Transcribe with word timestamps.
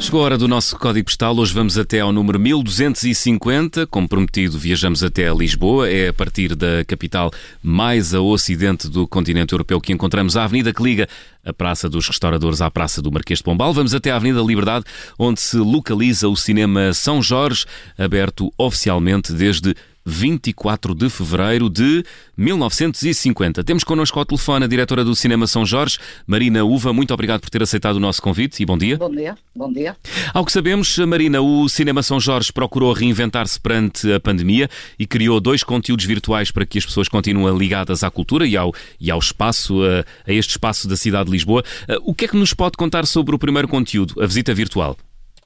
Chegou 0.00 0.20
a 0.20 0.24
hora 0.24 0.38
do 0.38 0.46
nosso 0.46 0.78
código 0.78 1.06
postal. 1.06 1.36
Hoje 1.36 1.52
vamos 1.52 1.76
até 1.76 2.00
ao 2.00 2.12
número 2.12 2.38
1250. 2.38 3.86
Como 3.88 4.08
prometido, 4.08 4.56
viajamos 4.56 5.02
até 5.02 5.28
Lisboa. 5.34 5.90
É 5.90 6.08
a 6.08 6.12
partir 6.12 6.54
da 6.54 6.84
capital 6.86 7.30
mais 7.60 8.14
a 8.14 8.20
ocidente 8.20 8.88
do 8.88 9.08
continente 9.08 9.52
europeu 9.52 9.80
que 9.80 9.92
encontramos 9.92 10.36
a 10.36 10.44
avenida 10.44 10.72
que 10.72 10.82
liga 10.82 11.08
a 11.44 11.52
Praça 11.52 11.88
dos 11.88 12.06
Restauradores 12.06 12.60
à 12.60 12.70
Praça 12.70 13.02
do 13.02 13.10
Marquês 13.10 13.40
de 13.40 13.42
Pombal. 13.42 13.74
Vamos 13.74 13.92
até 13.92 14.10
a 14.10 14.16
Avenida 14.16 14.40
Liberdade, 14.40 14.84
onde 15.18 15.40
se 15.40 15.56
localiza 15.56 16.28
o 16.28 16.36
Cinema 16.36 16.94
São 16.94 17.20
Jorge, 17.20 17.66
aberto 17.98 18.52
oficialmente 18.56 19.32
desde 19.32 19.74
24 20.04 20.94
de 20.94 21.10
fevereiro 21.10 21.68
de 21.68 22.04
1950. 22.36 23.62
Temos 23.64 23.84
connosco 23.84 24.18
ao 24.18 24.24
telefone 24.24 24.64
a 24.64 24.68
diretora 24.68 25.04
do 25.04 25.14
Cinema 25.14 25.46
São 25.46 25.66
Jorge, 25.66 25.98
Marina 26.26 26.64
Uva. 26.64 26.92
Muito 26.92 27.12
obrigado 27.12 27.40
por 27.40 27.50
ter 27.50 27.62
aceitado 27.62 27.96
o 27.96 28.00
nosso 28.00 28.22
convite 28.22 28.62
e 28.62 28.66
bom 28.66 28.78
dia. 28.78 28.96
Bom 28.96 29.10
dia, 29.10 29.36
bom 29.54 29.72
dia. 29.72 29.96
Ao 30.32 30.44
que 30.44 30.52
sabemos, 30.52 30.96
Marina, 30.98 31.40
o 31.40 31.68
Cinema 31.68 32.02
São 32.02 32.18
Jorge 32.20 32.52
procurou 32.52 32.92
reinventar-se 32.92 33.60
perante 33.60 34.12
a 34.12 34.20
pandemia 34.20 34.68
e 34.98 35.06
criou 35.06 35.40
dois 35.40 35.62
conteúdos 35.62 36.04
virtuais 36.04 36.50
para 36.50 36.64
que 36.64 36.78
as 36.78 36.86
pessoas 36.86 37.08
continuem 37.08 37.56
ligadas 37.56 38.02
à 38.02 38.10
cultura 38.10 38.46
e 38.46 38.56
ao, 38.56 38.72
e 39.00 39.10
ao 39.10 39.18
espaço, 39.18 39.82
a, 39.82 40.04
a 40.30 40.32
este 40.32 40.50
espaço 40.50 40.88
da 40.88 40.96
cidade 40.96 41.26
de 41.26 41.32
Lisboa. 41.32 41.62
O 42.02 42.14
que 42.14 42.24
é 42.24 42.28
que 42.28 42.36
nos 42.36 42.54
pode 42.54 42.76
contar 42.76 43.06
sobre 43.06 43.34
o 43.34 43.38
primeiro 43.38 43.68
conteúdo, 43.68 44.22
a 44.22 44.26
visita 44.26 44.54
virtual? 44.54 44.96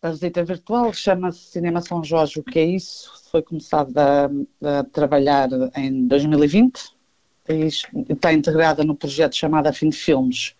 A 0.03 0.11
visita 0.11 0.43
virtual 0.45 0.93
chama-se 0.93 1.53
Cinema 1.53 1.81
São 1.81 2.03
Jorge. 2.03 2.41
O 2.41 2.43
que 2.43 2.59
é 2.59 2.65
isso? 2.65 3.09
Foi 3.31 3.41
começado 3.41 3.97
a, 3.97 4.29
a 4.81 4.83
trabalhar 4.83 5.49
em 5.77 6.09
2020 6.09 6.93
e 7.49 7.69
está 8.11 8.33
integrada 8.33 8.83
no 8.83 8.97
projeto 8.97 9.37
chamado 9.37 9.69
Afim 9.69 9.91
de 9.91 9.97
Filmes. 9.97 10.57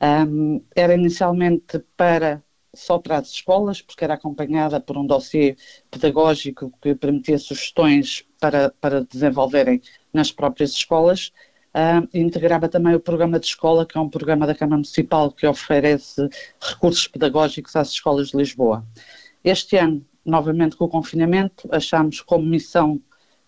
Um, 0.00 0.62
era 0.76 0.94
inicialmente 0.94 1.80
para 1.96 2.40
só 2.72 2.98
para 2.98 3.18
as 3.18 3.30
escolas, 3.30 3.82
porque 3.82 4.04
era 4.04 4.14
acompanhada 4.14 4.78
por 4.78 4.96
um 4.96 5.06
dossiê 5.06 5.56
pedagógico 5.90 6.72
que 6.80 6.94
permitia 6.94 7.38
sugestões 7.38 8.24
para, 8.38 8.70
para 8.80 9.02
desenvolverem 9.02 9.80
nas 10.12 10.30
próprias 10.30 10.70
escolas 10.72 11.32
Uh, 11.76 12.08
integrava 12.14 12.70
também 12.70 12.94
o 12.94 13.00
programa 13.00 13.38
de 13.38 13.44
escola, 13.44 13.84
que 13.84 13.98
é 13.98 14.00
um 14.00 14.08
programa 14.08 14.46
da 14.46 14.54
Câmara 14.54 14.78
Municipal 14.78 15.30
que 15.30 15.46
oferece 15.46 16.26
recursos 16.58 17.06
pedagógicos 17.06 17.76
às 17.76 17.90
escolas 17.90 18.28
de 18.28 18.36
Lisboa. 18.38 18.82
Este 19.44 19.76
ano, 19.76 20.02
novamente 20.24 20.74
com 20.74 20.86
o 20.86 20.88
confinamento, 20.88 21.68
achamos 21.70 22.22
como 22.22 22.46
missão 22.46 22.98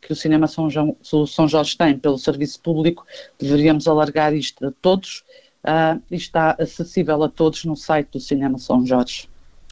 que 0.00 0.12
o 0.12 0.16
Cinema 0.16 0.46
São, 0.46 0.68
João, 0.68 0.94
São 1.02 1.48
Jorge 1.48 1.76
tem 1.76 1.98
pelo 1.98 2.18
serviço 2.18 2.60
público, 2.60 3.06
deveríamos 3.38 3.88
alargar 3.88 4.34
isto 4.34 4.66
a 4.66 4.72
todos 4.82 5.24
uh, 5.64 6.00
e 6.10 6.16
está 6.16 6.54
acessível 6.58 7.22
a 7.22 7.30
todos 7.30 7.64
no 7.64 7.76
site 7.76 8.10
do 8.12 8.20
Cinema 8.20 8.58
São 8.58 8.84
Jorge. 8.84 9.26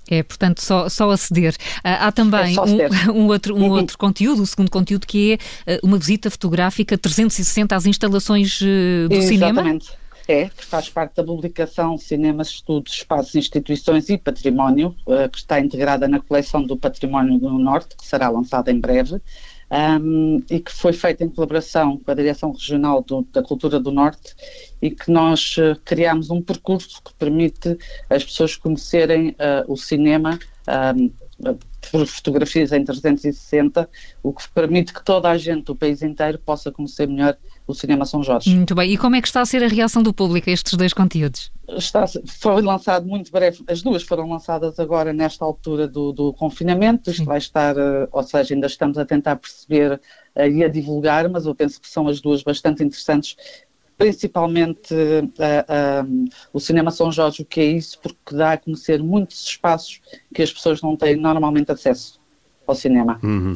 É, 0.09 0.23
portanto, 0.23 0.63
só, 0.63 0.89
só 0.89 1.11
aceder. 1.11 1.55
Ah, 1.83 2.07
há 2.07 2.13
também 2.13 2.57
é 2.57 3.11
um, 3.11 3.13
um, 3.25 3.27
outro, 3.27 3.57
um 3.57 3.65
uhum. 3.65 3.71
outro 3.71 3.99
conteúdo, 3.99 4.43
o 4.43 4.47
segundo 4.47 4.71
conteúdo, 4.71 5.07
que 5.07 5.33
é 5.33 5.75
ah, 5.75 5.79
uma 5.83 5.99
visita 5.99 6.31
fotográfica 6.31 6.97
360 6.97 7.75
às 7.75 7.87
instalações 7.87 8.61
uh, 8.61 8.65
do 9.09 9.15
Exatamente. 9.15 9.27
cinema. 9.27 9.61
Exatamente. 9.61 10.07
É, 10.29 10.49
que 10.49 10.65
faz 10.65 10.89
parte 10.89 11.15
da 11.15 11.23
publicação 11.23 11.97
Cinemas, 11.97 12.49
Estudos, 12.49 12.93
Espaços, 12.95 13.33
Instituições 13.37 14.09
e 14.09 14.19
Património, 14.19 14.93
que 15.31 15.39
está 15.39 15.61
integrada 15.61 16.09
na 16.09 16.19
coleção 16.19 16.65
do 16.65 16.77
Património 16.77 17.39
do 17.39 17.57
Norte, 17.61 17.95
que 17.97 18.05
será 18.05 18.29
lançada 18.29 18.73
em 18.73 18.81
breve 18.81 19.21
um, 19.71 20.43
e 20.51 20.61
que 20.61 20.73
foi 20.73 20.93
feita 20.93 21.25
em 21.25 21.29
colaboração 21.29 21.99
com 21.99 22.11
a 22.11 22.15
Direção 22.15 22.53
Regional 22.53 23.03
do, 23.03 23.27
da 23.33 23.43
Cultura 23.43 23.81
do 23.81 23.91
Norte 23.91 24.35
e 24.81 24.91
que 24.91 25.11
nós 25.11 25.57
uh, 25.59 25.79
criámos 25.85 26.31
um 26.31 26.41
percurso 26.41 27.03
que 27.03 27.13
permite 27.15 27.77
as 28.09 28.25
pessoas 28.25 28.57
conhecerem 28.57 29.31
uh, 29.31 29.71
o 29.73 29.77
cinema 29.77 30.39
um, 30.97 31.11
fotografias 31.89 32.73
em 32.73 32.85
360, 32.85 33.89
o 34.23 34.33
que 34.33 34.49
permite 34.51 34.93
que 34.93 35.05
toda 35.05 35.31
a 35.31 35.39
gente 35.39 35.65
do 35.65 35.77
país 35.77 36.03
inteiro 36.03 36.39
possa 36.39 36.71
conhecer 36.71 37.09
melhor 37.09 37.37
o 37.67 37.75
Cinema 37.75 38.05
São 38.05 38.23
Jorge. 38.23 38.55
Muito 38.55 38.75
bem. 38.75 38.93
E 38.93 38.97
como 38.97 39.17
é 39.17 39.21
que 39.21 39.27
está 39.27 39.41
a 39.41 39.47
ser 39.47 39.63
a 39.63 39.69
reação 39.69 40.03
do 40.03 40.13
público 40.13 40.49
a 40.49 40.53
estes 40.53 40.75
dois 40.75 40.93
conteúdos? 40.93 41.51
Está, 41.69 42.05
foi 42.07 42.63
lançado 42.63 43.07
muito 43.07 43.33
breve, 43.33 43.65
as 43.69 43.83
duas 43.83 44.05
foram 44.05 44.29
lançadas 44.29 44.79
agora 44.79 45.13
nesta 45.13 45.45
altura 45.45 45.89
do, 45.89 46.13
do 46.13 46.33
confinamento, 46.33 47.11
isto 47.11 47.23
Sim. 47.23 47.25
vai 47.25 47.39
estar, 47.39 47.77
eh, 47.77 48.09
ou 48.13 48.23
seja, 48.23 48.55
ainda 48.55 48.69
estamos 48.69 48.97
a 48.97 49.05
tentar 49.05 49.35
perceber 49.35 50.01
uh, 50.37 50.47
e 50.49 50.63
a 50.63 50.69
divulgar, 50.69 51.29
mas 51.29 51.45
eu 51.45 51.57
penso 51.57 51.81
que 51.81 51.89
são 51.89 52.07
as 52.07 52.21
duas 52.21 52.45
bastante 52.45 52.85
interessantes 52.85 53.37
principalmente 53.97 54.95
uh, 54.95 56.29
o 56.53 56.61
Cinema 56.61 56.91
São 56.91 57.11
Jorge, 57.11 57.43
o 57.43 57.45
que 57.47 57.61
é 57.61 57.65
isso, 57.65 57.99
porque 58.01 58.35
dá 58.35 58.53
a 58.53 58.59
conhecer 58.59 59.03
muitos 59.03 59.43
espaços 59.45 60.01
que 60.35 60.43
as 60.43 60.53
pessoas 60.53 60.83
não 60.83 60.97
têm 60.97 61.17
normalmente 61.17 61.73
acesso 61.73 62.21
ao 62.67 62.75
cinema. 62.75 63.19
Uhum. 63.23 63.55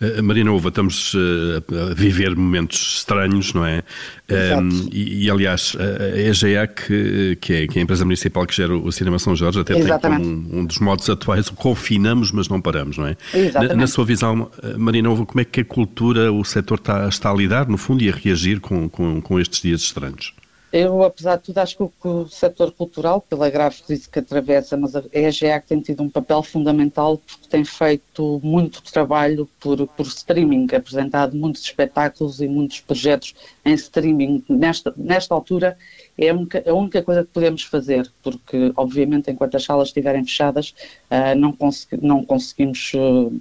Uh, 0.00 0.22
Marina 0.22 0.52
Uva, 0.52 0.68
estamos 0.68 1.14
uh, 1.14 1.90
a 1.90 1.94
viver 1.94 2.36
momentos 2.36 2.98
estranhos, 2.98 3.52
não 3.54 3.64
é? 3.64 3.82
Um, 4.28 4.88
e, 4.92 5.24
e, 5.24 5.30
aliás, 5.30 5.76
a 5.78 6.18
EGA, 6.18 6.66
que, 6.66 7.38
que, 7.40 7.52
é, 7.52 7.66
que 7.66 7.78
é 7.78 7.80
a 7.80 7.84
empresa 7.84 8.04
municipal 8.04 8.46
que 8.46 8.54
gera 8.54 8.76
o 8.76 8.90
Cinema 8.90 9.18
São 9.18 9.34
Jorge, 9.36 9.60
até 9.60 9.78
Exatamente. 9.78 10.22
tem 10.22 10.34
como 10.34 10.56
um, 10.56 10.60
um, 10.60 10.64
dos 10.66 10.78
modos 10.78 11.08
atuais 11.08 11.48
o 11.48 11.54
confinamos, 11.54 12.32
mas 12.32 12.48
não 12.48 12.60
paramos, 12.60 12.98
não 12.98 13.06
é? 13.06 13.16
Na, 13.54 13.74
na, 13.74 13.86
sua 13.86 14.04
visão, 14.04 14.50
Marina 14.76 15.10
Uva, 15.10 15.24
como 15.24 15.40
é 15.40 15.44
que 15.44 15.60
a 15.60 15.64
cultura, 15.64 16.32
o 16.32 16.44
setor 16.44 16.78
está, 16.78 17.08
está 17.08 17.30
a 17.30 17.34
lidar, 17.34 17.68
no 17.68 17.78
fundo, 17.78 18.02
e 18.02 18.10
a 18.10 18.12
reagir 18.12 18.60
com, 18.60 18.88
com, 18.88 19.20
com 19.20 19.40
estes 19.40 19.62
dias 19.62 19.80
estranhos? 19.82 20.32
Eu, 20.78 21.02
apesar 21.02 21.36
de 21.36 21.44
tudo, 21.44 21.56
acho 21.56 21.74
que 21.74 22.06
o, 22.06 22.28
setor 22.28 22.70
cultural, 22.70 23.22
pela 23.22 23.48
grave 23.48 23.82
crise 23.82 24.06
que 24.06 24.18
atravessa, 24.18 24.76
mas 24.76 24.94
a 24.94 25.02
EGA 25.10 25.64
tem 25.66 25.80
tido 25.80 26.02
um 26.02 26.10
papel 26.10 26.42
fundamental 26.42 27.16
porque 27.16 27.48
tem 27.48 27.64
feito 27.64 28.38
muito 28.44 28.82
trabalho 28.82 29.48
por, 29.58 29.86
por 29.86 30.06
streaming, 30.06 30.66
apresentado 30.76 31.34
muitos 31.34 31.62
espetáculos 31.62 32.42
e 32.42 32.46
muitos 32.46 32.80
projetos 32.80 33.34
em 33.64 33.72
streaming. 33.72 34.44
Nesta, 34.50 34.92
nesta 34.98 35.34
altura 35.34 35.78
é 36.18 36.28
a 36.28 36.34
única, 36.34 36.62
a 36.70 36.74
única 36.74 37.02
coisa 37.02 37.24
que 37.24 37.30
podemos 37.32 37.62
fazer, 37.62 38.12
porque, 38.22 38.70
obviamente, 38.76 39.30
enquanto 39.30 39.56
as 39.56 39.64
salas 39.64 39.88
estiverem 39.88 40.26
fechadas, 40.26 40.74
uh, 41.10 41.34
não, 41.38 41.52
consegui, 41.52 42.04
não 42.04 42.22
conseguimos. 42.22 42.92
Uh, 42.92 43.32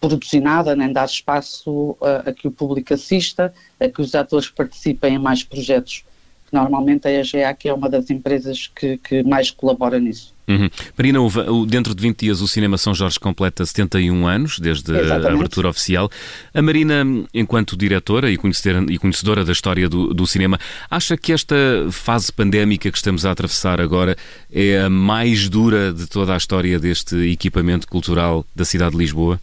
produzir 0.00 0.38
nada, 0.38 0.76
nem 0.76 0.92
dar 0.92 1.06
espaço 1.06 1.90
uh, 2.00 2.22
a 2.24 2.32
que 2.32 2.46
o 2.46 2.52
público 2.52 2.94
assista, 2.94 3.52
a 3.80 3.88
que 3.88 4.00
os 4.00 4.14
atores 4.14 4.48
participem 4.48 5.16
em 5.16 5.18
mais 5.18 5.42
projetos 5.42 6.04
normalmente 6.52 7.06
a 7.06 7.10
EGA 7.10 7.54
que 7.54 7.68
é 7.68 7.74
uma 7.74 7.88
das 7.88 8.10
empresas 8.10 8.70
que, 8.74 8.98
que 8.98 9.22
mais 9.22 9.50
colabora 9.50 9.98
nisso. 9.98 10.34
Uhum. 10.48 10.70
Marina 10.96 11.20
Uva, 11.20 11.44
dentro 11.66 11.94
de 11.94 12.00
20 12.00 12.20
dias 12.20 12.40
o 12.40 12.48
Cinema 12.48 12.78
São 12.78 12.94
Jorge 12.94 13.20
completa 13.20 13.66
71 13.66 14.26
anos, 14.26 14.58
desde 14.58 14.96
Exatamente. 14.96 15.26
a 15.26 15.34
abertura 15.34 15.68
oficial. 15.68 16.10
A 16.54 16.62
Marina, 16.62 17.04
enquanto 17.34 17.76
diretora 17.76 18.30
e 18.30 18.38
conhecedora 18.38 19.44
da 19.44 19.52
história 19.52 19.88
do, 19.88 20.14
do, 20.14 20.26
cinema, 20.26 20.58
acha 20.90 21.18
que 21.18 21.32
esta 21.32 21.54
fase 21.90 22.32
pandémica 22.32 22.90
que 22.90 22.96
estamos 22.96 23.26
a 23.26 23.30
atravessar 23.30 23.78
agora 23.78 24.16
é 24.50 24.80
a 24.80 24.88
mais 24.88 25.50
dura 25.50 25.92
de 25.92 26.06
toda 26.06 26.32
a 26.32 26.36
história 26.36 26.78
deste 26.78 27.14
equipamento 27.30 27.86
cultural 27.86 28.44
da 28.56 28.64
cidade 28.64 28.92
de 28.92 28.98
Lisboa? 28.98 29.38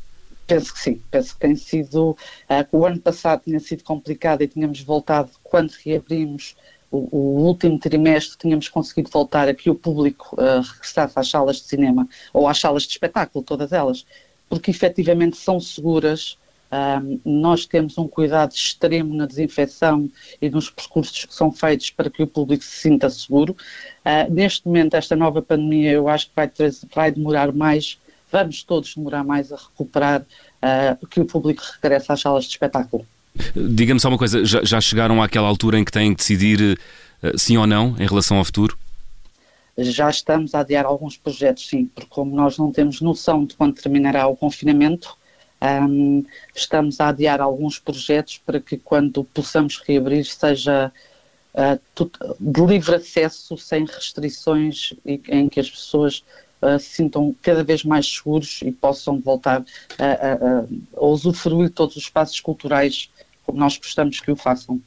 Penso 0.48 0.74
que 0.74 0.80
sim, 0.80 1.02
penso 1.10 1.34
que 1.34 1.40
tem 1.40 1.56
sido. 1.56 2.12
Uh, 2.50 2.66
o 2.72 2.86
ano 2.86 3.00
passado 3.00 3.42
tinha 3.44 3.60
sido 3.60 3.84
complicado 3.84 4.42
e 4.42 4.48
tínhamos 4.48 4.80
voltado, 4.82 5.30
quando 5.44 5.72
reabrimos, 5.84 6.56
o, 6.92 7.18
o, 7.18 7.46
último 7.46 7.80
trimestre 7.80 8.38
tínhamos 8.38 8.70
conseguido 8.70 9.10
voltar 9.10 9.48
a 9.48 9.54
que 9.54 9.70
o 9.70 9.76
público 9.76 10.36
uh, 10.36 10.62
regressasse 10.62 11.18
às 11.18 11.30
salas 11.30 11.58
de 11.58 11.64
cinema 11.64 12.08
ou 12.34 12.48
às 12.48 12.60
salas 12.60 12.84
de 12.84 12.90
espetáculo, 12.90 13.44
todas 13.44 13.72
elas, 13.72 14.06
porque 14.50 14.72
efetivamente 14.72 15.38
são 15.38 15.60
seguras. 15.60 16.38
Um, 16.72 17.20
nós 17.24 17.66
temos 17.66 17.98
um 17.98 18.08
cuidado 18.08 18.52
extremo 18.52 19.14
na 19.16 19.26
desinfecção 19.26 20.10
e 20.42 20.50
nos 20.50 20.70
percursos 20.70 21.26
que 21.26 21.34
são 21.34 21.52
feitos 21.52 21.92
para 21.92 22.10
que 22.10 22.24
o 22.24 22.28
público 22.28 22.64
se 22.64 22.82
sinta 22.82 23.10
seguro. 23.10 23.56
Uh, 24.04 24.32
neste 24.34 24.66
momento, 24.66 24.96
esta 24.96 25.16
nova 25.16 25.42
pandemia, 25.42 25.92
eu 25.92 26.10
acho 26.10 26.28
que 26.28 26.34
vai, 26.36 26.52
vai 26.94 27.12
demorar 27.12 27.54
mais, 27.54 28.00
vamos 28.32 28.64
todos 28.64 28.96
demorar 28.96 29.24
mais 29.24 29.52
a 29.52 29.58
recuperar 29.58 30.22
uh, 30.22 31.08
que 31.08 31.22
o 31.22 31.26
público 31.26 31.64
regresse 31.82 32.12
às 32.12 32.20
salas 32.20 32.46
de 32.46 32.52
espetáculo. 32.52 33.06
Diga-me 33.56 34.00
só 34.00 34.10
uma 34.10 34.18
coisa, 34.18 34.46
já, 34.46 34.64
já, 34.64 34.80
chegaram 34.80 35.22
àquela 35.22 35.48
altura 35.48 35.78
em 35.78 35.84
que 35.84 35.92
têm 35.92 36.12
que 36.12 36.18
decidir 36.18 36.80
uh, 37.24 37.38
sim 37.38 37.58
ou 37.58 37.68
não 37.68 37.96
em 38.00 38.08
relação 38.08 38.38
ao 38.38 38.46
futuro? 38.46 38.78
Já 39.78 40.10
estamos 40.10 40.56
a 40.56 40.60
adiar 40.60 40.86
alguns 40.86 41.18
projetos, 41.18 41.68
sim, 41.68 41.86
porque 41.86 42.10
como 42.10 42.34
nós 42.34 42.58
não 42.58 42.72
temos 42.72 43.02
noção 43.02 43.46
de 43.46 43.56
quando 43.56 43.76
terminará 43.76 44.26
o 44.26 44.36
confinamento, 44.36 45.18
um, 45.62 46.24
estamos 46.54 47.00
a 47.00 47.10
adiar 47.10 47.42
alguns 47.42 47.80
projetos 47.80 48.38
para 48.38 48.60
que 48.60 48.78
quando 48.78 49.24
possamos 49.24 49.82
reabrir 49.86 50.24
seja 50.26 50.92
uh, 51.54 52.12
de 52.40 52.62
livre 52.66 52.96
acesso, 52.96 53.58
sem 53.58 53.86
restrições 53.86 54.94
e 55.06 55.22
em 55.28 55.50
que 55.50 55.60
as 55.60 55.70
pessoas 55.70 56.24
uh, 56.62 56.80
se 56.80 56.92
sintam 56.92 57.36
cada 57.42 57.64
vez 57.64 57.84
mais 57.84 58.06
seguros 58.06 58.62
e 58.64 58.72
possam 58.72 59.20
voltar 59.20 59.64
a, 60.00 60.06
a, 60.06 60.66
a 60.96 61.06
usufruir 61.06 61.70
todos 61.70 61.98
os 61.98 62.04
espaços 62.04 62.40
culturais 62.40 63.10
como 63.46 63.60
nós 63.60 63.78
gostamos 63.78 64.20
que 64.20 64.32
o 64.32 64.36
façam. 64.36 64.82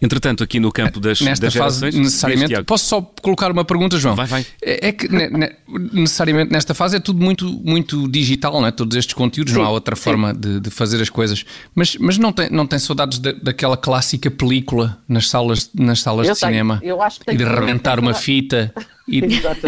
Entretanto, 0.00 0.44
aqui 0.44 0.60
no 0.60 0.70
campo 0.70 1.00
das, 1.00 1.20
nesta 1.20 1.46
das 1.46 1.54
fase, 1.54 1.80
gerações, 1.80 2.04
necessariamente. 2.04 2.64
Posso 2.64 2.84
só 2.84 3.00
colocar 3.00 3.50
uma 3.50 3.64
pergunta, 3.64 3.98
João? 3.98 4.14
Vai, 4.14 4.26
vai. 4.26 4.46
É, 4.62 4.88
é 4.88 4.92
que 4.92 5.08
ne, 5.08 5.28
ne, 5.28 5.50
necessariamente 5.92 6.52
nesta 6.52 6.74
fase 6.74 6.96
é 6.96 7.00
tudo 7.00 7.22
muito, 7.22 7.46
muito 7.64 8.06
digital, 8.08 8.60
não 8.60 8.66
é? 8.66 8.70
Todos 8.70 8.96
estes 8.96 9.14
conteúdos, 9.14 9.52
sim, 9.52 9.58
não 9.58 9.66
há 9.66 9.70
outra 9.70 9.96
sim. 9.96 10.02
forma 10.02 10.34
de, 10.34 10.60
de, 10.60 10.70
fazer 10.70 11.00
as 11.00 11.08
coisas. 11.08 11.44
Mas, 11.74 11.96
mas 11.96 12.18
não, 12.18 12.30
tem, 12.30 12.50
não 12.50 12.66
tem 12.66 12.78
saudades 12.78 13.18
da, 13.18 13.32
daquela 13.32 13.76
clássica 13.76 14.30
película 14.30 14.98
nas 15.08 15.30
salas, 15.30 15.70
nas 15.74 16.00
salas 16.00 16.28
eu 16.28 16.34
de 16.34 16.40
tenho, 16.40 16.52
cinema 16.52 16.80
e 17.26 17.36
de 17.36 17.44
rebentar 17.44 17.98
uma 17.98 18.14
fita. 18.14 18.72
E, 19.08 19.20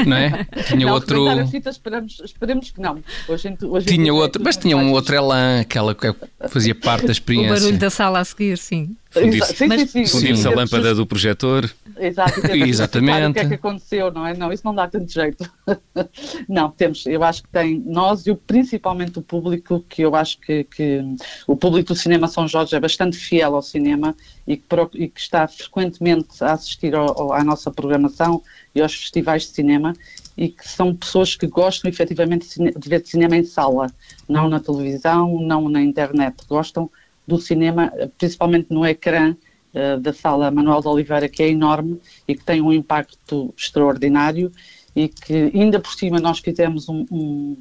não 0.05 0.17
é? 0.17 0.45
Tinha 0.67 0.87
não, 0.87 0.95
outro. 0.95 1.47
Fita, 1.47 1.71
esperamos, 1.71 2.21
esperemos 2.25 2.71
que 2.71 2.81
não. 2.81 3.03
Hoje, 3.29 3.57
hoje 3.63 3.87
tinha 3.87 4.13
outro, 4.13 4.43
mas 4.43 4.57
tinha 4.57 4.77
um 4.77 4.93
outro 4.93 5.15
elan, 5.15 5.61
aquela 5.61 5.95
que 5.95 6.13
fazia 6.49 6.75
parte 6.75 7.07
da 7.07 7.13
experiência. 7.13 7.53
O 7.53 7.55
barulho 7.55 7.79
da 7.79 7.89
sala 7.91 8.19
a 8.19 8.25
seguir, 8.25 8.59
sim. 8.59 8.97
Fundir-se 9.11 9.55
sim, 9.55 9.87
sim, 9.87 10.07
fundir 10.07 10.47
a 10.47 10.51
lâmpada 10.51 10.95
do 10.95 11.07
projetor. 11.07 11.71
Exato, 11.99 12.41
Exatamente. 12.55 13.31
O 13.31 13.35
que 13.35 13.41
é 13.41 13.49
que 13.49 13.55
aconteceu, 13.55 14.13
não 14.13 14.27
é? 14.27 14.37
Não, 14.37 14.53
isso 14.53 14.63
não 14.65 14.75
dá 14.75 14.87
tanto 14.87 15.11
jeito. 15.11 15.51
não, 16.49 16.71
temos, 16.71 17.07
eu 17.07 17.23
acho 17.25 17.43
que 17.43 17.49
tem, 17.49 17.83
nós 17.87 18.27
e 18.27 18.35
principalmente 18.35 19.19
o 19.19 19.23
público, 19.23 19.85
que 19.89 20.03
eu 20.03 20.15
acho 20.15 20.39
que, 20.41 20.65
que 20.65 21.03
o 21.47 21.57
público 21.57 21.89
do 21.89 21.97
Cinema 21.97 22.29
São 22.29 22.47
Jorge 22.47 22.77
é 22.77 22.81
bastante 22.81 23.17
fiel 23.17 23.55
ao 23.55 23.63
cinema 23.63 24.15
e 24.49 24.57
que, 24.57 25.21
está 25.21 25.47
frequentemente 25.47 26.43
a 26.43 26.53
assistir 26.55 26.95
ao, 26.95 27.35
à 27.35 27.45
nossa 27.45 27.71
programação 27.71 28.43
e 28.75 28.81
aos 28.81 28.95
festivais 28.95 29.43
de 29.43 29.49
cinema 29.51 29.93
e 30.39 30.49
que 30.49 30.67
são 30.67 30.97
pessoas 30.97 31.37
que 31.37 31.47
gostam 31.47 31.91
efetivamente 31.91 32.49
de 32.59 32.89
ver 32.89 33.05
cinema 33.05 33.37
em 33.37 33.45
sala, 33.45 33.93
não 34.27 34.49
na 34.49 34.59
televisão, 34.59 35.39
não 35.41 35.69
na 35.69 35.83
internet, 35.83 36.37
gostam 36.49 36.91
do 37.27 37.39
cinema, 37.39 37.93
principalmente 38.17 38.69
no 38.71 38.87
ecrã 38.87 39.37
uh, 39.75 40.01
da 40.01 40.15
sala. 40.15 40.51
Manuel 40.51 40.81
de 40.81 40.89
Oliveira, 40.89 41.29
que 41.29 41.43
é 41.43 41.51
enorme 41.51 42.01
e 42.27 42.35
que 42.35 42.43
tem 42.43 42.63
um 42.63 42.73
impacto 42.73 43.53
extraordinário 43.55 44.51
e 44.97 45.09
que 45.09 45.51
ainda 45.53 45.79
por 45.79 45.93
cima 45.93 46.19
nós 46.21 46.39
fizemos 46.39 46.89
um, 46.89 47.05
um 47.11 47.57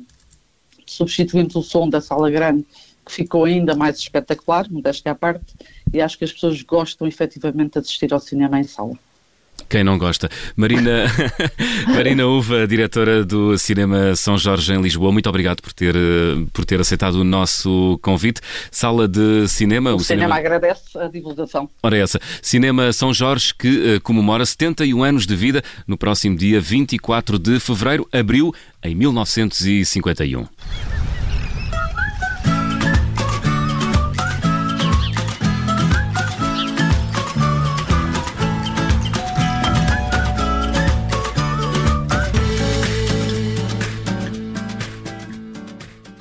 substituímos 0.85 1.53
o 1.55 1.61
som 1.61 1.89
da 1.89 1.99
sala 1.99 2.31
grande 2.31 2.65
que 3.05 3.11
ficou 3.11 3.45
ainda 3.45 3.75
mais 3.75 3.97
espetacular, 3.97 4.69
modéstia 4.69 5.11
à 5.11 5.15
parte, 5.15 5.53
e 5.93 6.01
acho 6.01 6.17
que 6.17 6.23
as 6.23 6.31
pessoas 6.31 6.61
gostam 6.61 7.07
efetivamente 7.07 7.73
de 7.73 7.79
assistir 7.79 8.13
ao 8.13 8.19
cinema 8.19 8.59
em 8.59 8.63
sala. 8.63 8.97
Quem 9.69 9.83
não 9.83 9.97
gosta? 9.97 10.29
Marina, 10.55 11.05
Marina 11.93 12.25
Uva, 12.25 12.65
diretora 12.65 13.25
do 13.25 13.57
Cinema 13.57 14.15
São 14.15 14.37
Jorge 14.37 14.73
em 14.73 14.81
Lisboa, 14.81 15.11
muito 15.11 15.27
obrigado 15.27 15.61
por 15.61 15.73
ter, 15.73 15.93
por 16.53 16.63
ter 16.63 16.79
aceitado 16.79 17.15
o 17.15 17.23
nosso 17.23 17.99
convite. 18.01 18.39
Sala 18.71 19.07
de 19.07 19.47
cinema. 19.47 19.91
O, 19.91 19.95
o 19.95 19.99
cinema, 19.99 20.35
cinema, 20.35 20.35
agradece 20.35 20.97
a 20.97 21.07
divulgação. 21.07 21.69
Ora, 21.83 21.97
essa. 21.97 22.19
Cinema 22.41 22.93
São 22.93 23.13
Jorge, 23.13 23.53
que 23.53 23.95
uh, 23.95 24.01
comemora 24.01 24.45
71 24.45 25.03
anos 25.03 25.27
de 25.27 25.35
vida 25.35 25.61
no 25.85 25.97
próximo 25.97 26.37
dia 26.37 26.61
24 26.61 27.37
de 27.37 27.59
fevereiro, 27.59 28.07
abriu 28.13 28.53
em 28.81 28.95
1951. 28.95 30.47